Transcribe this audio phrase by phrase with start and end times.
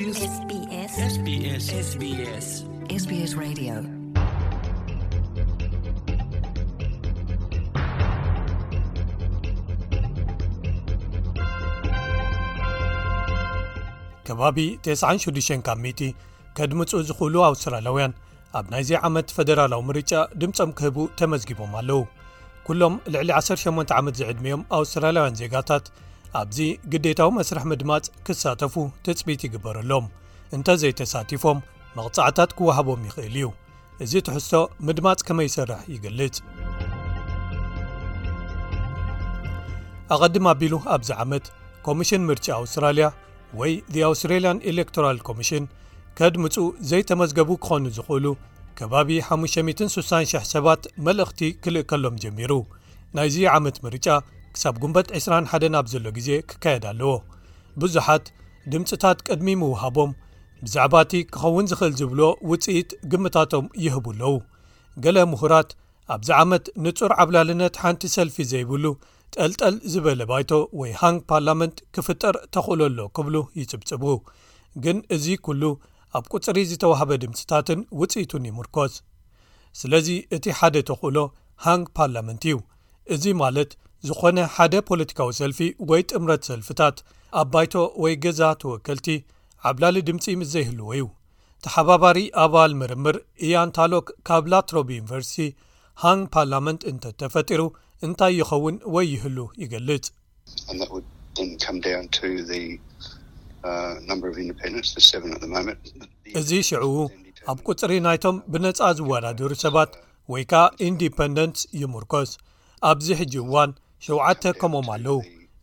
[0.00, 1.24] ከባቢ 96
[15.66, 16.08] ካብ ሚቲ
[16.56, 18.14] ከድምፁኡ ዝኽእሉ ኣውስትራላያውያን
[18.56, 22.00] ኣብ ናይ ዘይ ዓመት ፈደራላዊ ምርጫ ድምፆም ክህቡ ተመዝጊቦም ኣለዉ
[22.68, 25.84] ኵሎም ልዕሊ 18 ዓመት ዝዕድሚዮም ኣውስትራላያውያን ዜጋታት
[26.38, 26.58] ኣብዚ
[26.92, 28.74] ግዴታዊ መስርሕ ምድማፅ ክሳተፉ
[29.06, 30.04] ትፅቢት ይግበረሎም
[30.56, 31.58] እንተዘይተሳቲፎም
[31.96, 33.46] መቕጻዕታት ክወሃቦም ይኽእል እዩ
[34.04, 34.52] እዚ ትሕዝቶ
[34.86, 36.36] ምድማፅ ከመይ ይስርሕ ይግልጽ
[40.14, 41.44] ኣቐድማ ኣቢሉ ኣብዚ ዓመት
[41.88, 43.06] ኮሚሽን ምርጫ ኣውስትራልያ
[43.60, 43.72] ወይ
[44.10, 45.64] ኣውስትራልያን ኤሌክቶራል ኮሚሽን
[46.18, 48.26] ከድምፁእ ዘይተመዝገቡ ክኾኑ ዝኽእሉ
[48.78, 52.52] ከባቢ 5600 ሰባት መልእኽቲ ክልእ ከሎም ጀሚሩ
[53.16, 54.06] ናይዚ ዓመት ምርጫ
[54.54, 57.12] ክሳብ ጉንበት 21ናብ ዘሎ ግዜ ክካየድ ኣለዎ
[57.82, 58.24] ብዙሓት
[58.72, 60.10] ድምፂታት ቅድሚ ምውሃቦም
[60.64, 64.34] ብዛዕባ እቲ ክኸውን ዝኽእል ዝብሎ ውጽኢት ግምታቶም ይህብኣለዉ
[65.04, 65.70] ገለ ምሁራት
[66.14, 68.84] ኣብዚ ዓመት ንጹር ዓብላልነት ሓንቲ ሰልፊ ዘይብሉ
[69.34, 74.04] ጠልጠል ዝበለ ባይቶ ወይ ሃንግ ፓርላመንት ክፍጠር ተኽእለ ሎ ክብሉ ይጽብጽቡ
[74.84, 75.62] ግን እዚ ኩሉ
[76.18, 78.92] ኣብ ቅፅሪ ዝተዋህበ ድምፂታትን ውጽኢቱን ይምርኮዝ
[79.80, 80.08] ስለዚ
[80.38, 81.18] እቲ ሓደ ተኽእሎ
[81.66, 82.56] ሃንግ ፓርላመንት እዩ
[83.14, 83.70] እዚ ማለት
[84.08, 85.58] ዝኾነ ሓደ ፖለቲካዊ ሰልፊ
[85.90, 86.96] ወይ ጥምረት ሰልፊታት
[87.40, 89.06] ኣባይቶ ወይ ገዛ ተወከልቲ
[89.70, 91.06] ዓብላሊ ድምፂ ምስዘይህልዎ እዩ
[91.64, 95.48] ተሓባባሪ ኣባል ምርምር እያን ታሎክ ካብ ላትሮብ ዩኒቨርሲቲ
[96.04, 97.62] ሃን ፓርላመንት እንተ ተፈጢሩ
[98.06, 100.86] እንታይ ይኸውን ወይ ይህሉ ይገልጽ uh,
[106.40, 106.96] እዚ ሽዑኡ
[107.50, 109.92] ኣብ ቁፅሪ ናይቶም ብነፃ ዝዋዳድሩ ሰባት
[110.32, 112.30] ወይ ከዓ ኢንዲፐንደንት ይምርኮስ
[112.90, 113.70] ኣብዚ ሕጂ እዋን
[114.06, 115.18] 7ውተ ከምም ኣለው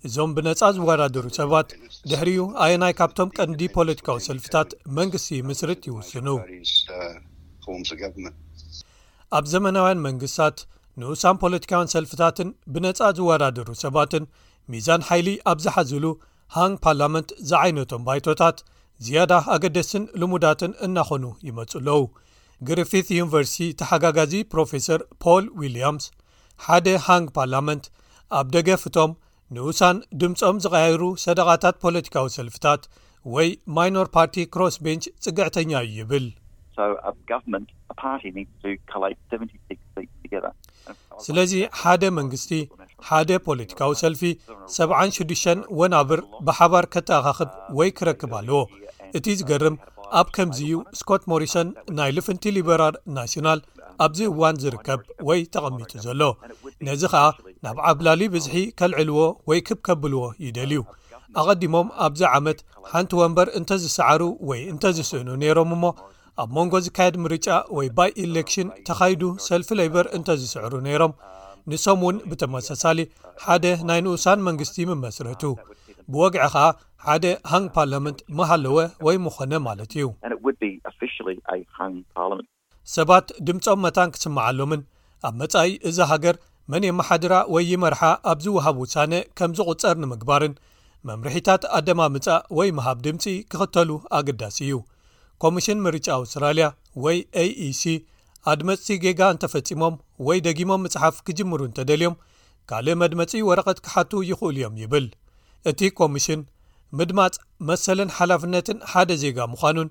[0.08, 1.70] እዞም ብነፃ ዝወዳደሩ ሰባት
[2.10, 6.28] ድሕሪኡ ኣየናይ ካብቶም ቀንዲ ፖለቲካዊ ሰልፍታት መንግስቲ ምስርት ይውስኑ
[9.38, 10.58] ኣብ ዘመናውያን መንግስትታት
[11.02, 14.26] ንኡሳን ፖለቲካውያን ሰልፍታትን ብነፃ ዝወዳደሩ ሰባትን
[14.74, 16.06] ሚዛን ሓይሊ ኣብ ዝሓዘሉ
[16.58, 18.58] ሃን ፓርላመንት ዝዓይነቶም ባይቶታት
[19.06, 22.02] ዝያዳ ኣገደስን ልሙዳትን እናኾኑ ይመፁኣለዉ
[22.68, 26.06] ግርፊት ዩኒቨርሲቲ ተሓጋጋዚ ፕሮፌሰር ፖል ዊልያምስ
[26.68, 27.86] ሓደ ሃንግ ፓርላመንት
[28.38, 29.12] ኣብ ደገፍቶም
[29.56, 32.82] ንኡሳን ድምፆም ዝቀያየሩ ሰደቓታት ፖለቲካዊ ሰልፍታት
[33.36, 36.26] ወይ ማይኖር ፓርቲ ክሮስ ቤንች ጽግዕተኛ እዩ ይብል
[41.26, 42.52] ስለዚ ሓደ መንግስቲ
[43.08, 44.22] ሓደ ፖለቲካዊ ሰልፊ
[44.78, 45.44] 76ዱሽ
[45.80, 47.50] ወናብር ብሓባር ከተኣኻኽብ
[47.80, 48.60] ወይ ክረክብ ኣለዎ
[49.18, 49.76] እቲ ዝገርም
[50.20, 51.68] ኣብ ከምዚ እዩ ስኮት ሞሪሰን
[51.98, 53.60] ናይ ልፍንቲ ሊበራል ናሽናል
[54.06, 56.22] ኣብዚ እዋን ዝርከብ ወይ ተቐሚጡ ዘሎ
[56.88, 57.24] ነዚ ከዓ
[57.66, 60.82] ናብ ዓብላሊ ብዝሒ ከልዕልዎ ወይ ክብከብልዎ ይደልዩ
[61.42, 62.60] ኣቐዲሞም ኣብዚ ዓመት
[62.92, 65.84] ሓንቲ ወንበር እንተዝሰዓሩ ወይ እንተዝስእኑ ነይሮም እሞ
[66.42, 67.48] ኣብ መንጎ ዝካየድ ምርጫ
[67.78, 71.14] ወይ ባይ ኢሌክሽን ተኻይዱ ሰልፊ ሌይበር እንተዝስዕሩ ነይሮም
[71.72, 73.00] ንሶም እውን ብተመሳሳሊ
[73.46, 75.44] ሓደ ናይ ንኡሳን መንግስቲ ምመስረቱ
[76.14, 76.68] ብወግዒ ኸዓ
[77.08, 80.06] ሓደ ሃን ፓርላያመንት ምሃለወ ወይ ምኾነ ማለት እዩ
[82.98, 84.82] ሰባት ድምፆም መታን ክስመዓሎምን
[85.28, 86.36] ኣብ መጻኢ እዛ ሃገር
[86.72, 88.00] መን መሓድራ ወይ ይመርሓ
[88.32, 90.56] ኣብ ዚውሃብ ውሳነ ከም ዝቝጸር ንምግባርን
[91.08, 94.74] መምርሒታት ኣደማምጻእ ወይ መሃብ ድምፂ ክኽተሉ ኣገዳሲ እዩ
[95.44, 96.68] ኮሚሽን ምርጫ ኣውስትራልያ
[97.04, 97.84] ወይ aeሲ
[98.52, 99.96] ኣድመፅቲ ዜጋ እንተ ፈጺሞም
[100.28, 102.16] ወይ ደጊሞም መጽሓፍ ክጅምሩ እንተ ደልዮም
[102.72, 105.08] ካልእ መድመጺ ወረቐት ክሓቱ ይኽእሉ እዮም ይብል
[105.72, 106.42] እቲ ኮሚሽን
[107.00, 107.36] ምድማፅ
[107.70, 109.90] መሰልን ሓላፍነትን ሓደ ዜጋ ምዃኑን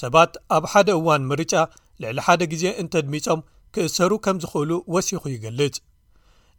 [0.00, 1.54] ሰባት ኣብ ሓደ እዋን ምርጫ
[2.04, 3.40] ልዕሊ ሓደ ግዜ እንተድሚፆም
[3.76, 5.76] ክእሰሩ ከም ዝኽእሉ ወሲኹ ይገልጽ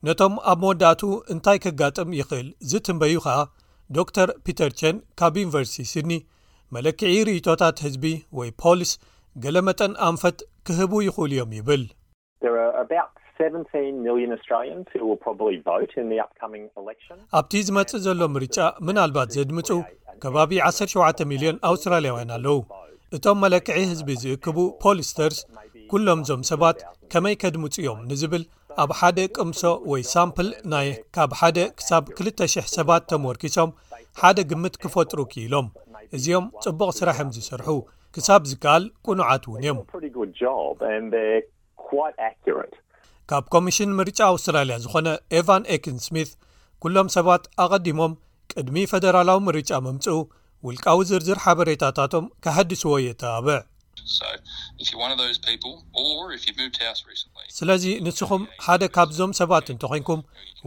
[0.06, 1.02] ነቶም ኣብ መወዳእቱ
[1.34, 3.40] እንታይ ክጋጥም ይኽእል ዝትንበዩ ኸዓ
[3.96, 6.14] ዶ ር ፒተርቸን ካብ ዩኒቨርሲቲ ሲድኒ
[6.76, 8.06] መለክዒ ርእቶታት ህዝቢ
[8.40, 8.92] ወይ ፖሊስ
[9.44, 10.38] ገለ መጠን ኣንፈት
[10.68, 11.84] ክህቡ ይኽእሉ እዮም ይብል
[17.40, 18.58] ኣብቲ ዝመጽእ ዘሎ ምርጫ
[18.90, 19.70] ምናልባት ዘድምፁ
[20.24, 22.60] ከባቢ 17 ሚልዮን ኣውስትራልያውያን ኣለው
[23.16, 25.40] እቶም መለክዒ ህዝቢ ዝእክቡ ፖሊስተርስ
[25.92, 26.78] ኵሎም እዞም ሰባት
[27.12, 28.44] ከመይ ከድምፁ እዮም ንዝብል
[28.84, 33.70] ኣብ ሓደ ቅምሶ ወይ ሳምፕል ናይ ካብ ሓደ ክሳብ 2,00 ሰባት ተመርኪሶም
[34.22, 35.68] ሓደ ግምት ክፈጥሩ ክኢሎም
[36.16, 37.68] እዚኦም ጽቡቕ ስራሕእዮም ዝስርሑ
[38.16, 39.80] ክሳብ ዝከኣል ቁኑዓት እውን እዮም
[43.32, 45.08] ካብ ኮሚሽን ምርጫ ኣውስትራልያ ዝኾነ
[45.40, 46.30] ኤቫን ኤኪንስሚት
[46.84, 48.14] ኵሎም ሰባት ኣቐዲሞም
[48.52, 50.20] ቅድሚ ፈደራላዊ ምርጫ ምምጽኡ
[50.68, 53.60] ውልቃዊ ዝርዝር ሓበሬታታቶም ካሓድስዎ የተባብዕ
[57.58, 60.22] ስለዚ ንስኹም ሓደ ካብዞም ሰባት እንተ ኮንኩም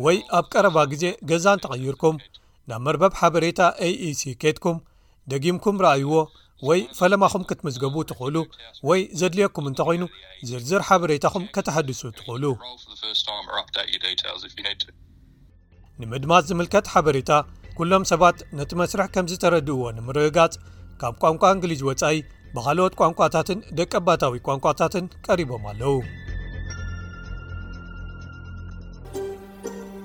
[0.05, 2.17] ወይ ኣብ ቀረባ ግዜ ገዛን ተቐይርኩም
[2.71, 4.85] ናብ መርበብ ሓበሬታ aኢሲ ኬድኩም e
[5.31, 6.15] ደጊምኩም ረኣይዎ
[6.69, 8.37] ወይ ፈለማኹም ክትምዝገቡ ትኽእሉ
[8.89, 10.03] ወይ ዘድልየኩም እንተ ኮይኑ
[10.49, 12.45] ዝርዝር ሓበሬታኹም ከተሓድሱ ትኽእሉ
[16.03, 17.31] ንምድማጽ ዝምልከት ሓበሬታ
[17.81, 20.55] ኵሎም ሰባት ነቲ መስርሕ ከም ዝተረድእዎ ንምርግጋጽ
[21.01, 22.17] ካብ ቋንቋ እንግሊዝ ወፃኢ
[22.55, 25.97] በአልወት ቋንቋታትን ደቀባታዊ ቋንቋታትን ቀሪቦም አለው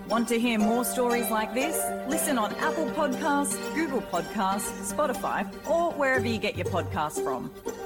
[0.10, 1.80] w o ስሪs hስ
[2.12, 5.42] lስን ን apple ፖoድካስት ggle ፖodካስት ስፖtfይ
[6.02, 7.85] wርv yo ገ የ ፖድካስት